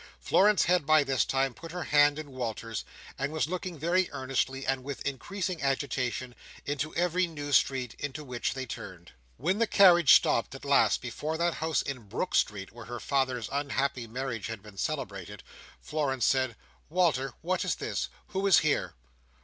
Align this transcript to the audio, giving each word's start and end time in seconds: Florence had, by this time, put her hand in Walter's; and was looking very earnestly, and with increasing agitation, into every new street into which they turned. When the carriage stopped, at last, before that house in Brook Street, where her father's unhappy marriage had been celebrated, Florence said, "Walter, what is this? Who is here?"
Florence 0.19 0.63
had, 0.63 0.87
by 0.87 1.03
this 1.03 1.23
time, 1.25 1.53
put 1.53 1.71
her 1.71 1.83
hand 1.83 2.17
in 2.17 2.31
Walter's; 2.31 2.83
and 3.19 3.31
was 3.31 3.45
looking 3.47 3.77
very 3.77 4.09
earnestly, 4.11 4.65
and 4.65 4.83
with 4.83 5.05
increasing 5.05 5.61
agitation, 5.61 6.33
into 6.65 6.91
every 6.95 7.27
new 7.27 7.51
street 7.51 7.93
into 7.99 8.23
which 8.23 8.55
they 8.55 8.65
turned. 8.65 9.11
When 9.37 9.59
the 9.59 9.67
carriage 9.67 10.13
stopped, 10.13 10.55
at 10.55 10.65
last, 10.65 11.03
before 11.03 11.37
that 11.37 11.53
house 11.53 11.83
in 11.83 12.07
Brook 12.07 12.33
Street, 12.33 12.71
where 12.71 12.85
her 12.85 12.99
father's 12.99 13.47
unhappy 13.51 14.07
marriage 14.07 14.47
had 14.47 14.63
been 14.63 14.77
celebrated, 14.79 15.43
Florence 15.83 16.25
said, 16.25 16.55
"Walter, 16.89 17.35
what 17.41 17.63
is 17.63 17.75
this? 17.75 18.09
Who 18.29 18.47
is 18.47 18.57
here?" 18.65 18.95